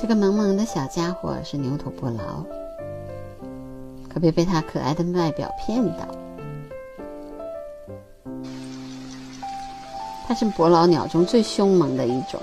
[0.00, 2.44] 这个萌萌的小家伙是牛头伯劳，
[4.08, 6.06] 可别被他可爱的外表骗到。
[10.26, 12.40] 它是伯劳鸟中最凶猛的一种，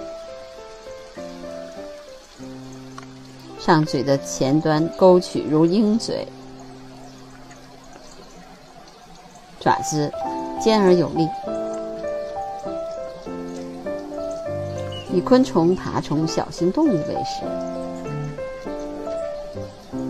[3.58, 6.28] 上嘴的前端勾曲如鹰嘴，
[9.62, 10.12] 爪子
[10.60, 11.28] 尖而有力。
[15.14, 17.44] 以昆虫、爬虫、小型动物为食，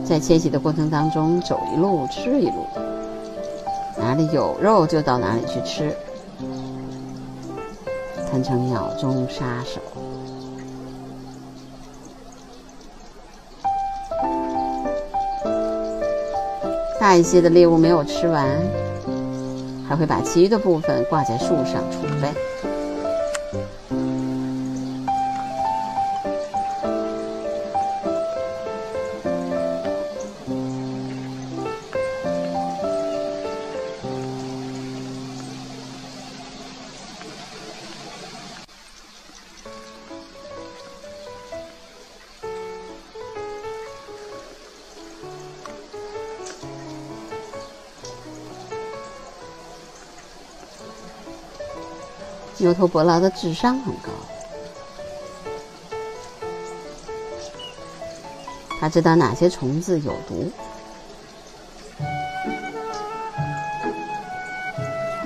[0.03, 2.65] 在迁徙的过程当中，走一路吃一路，
[3.97, 5.95] 哪里有肉就到哪里去吃，
[8.31, 9.79] 堪称鸟中杀手。
[16.99, 18.49] 大一些的猎物没有吃完，
[19.87, 22.31] 还会把其余的部分挂在树上储备。
[52.57, 54.09] 牛头伯劳的智商很高，
[58.79, 60.49] 他知道哪些虫子有毒，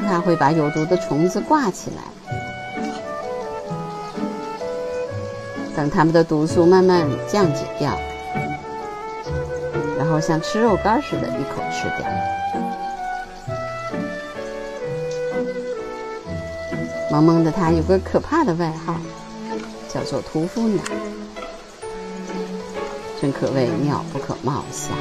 [0.08, 2.04] 他会把有毒的虫子挂起来，
[5.76, 7.98] 等它们的毒素慢慢降解掉，
[9.98, 12.10] 然后像吃肉干似的，一口吃掉。
[17.12, 18.96] 萌萌的它有个可怕的外号，
[19.92, 20.84] 叫做“屠夫鸟”，
[23.20, 24.96] 真可谓鸟不可貌相。